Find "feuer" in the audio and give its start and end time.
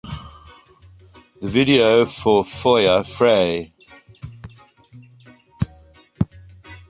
2.43-3.03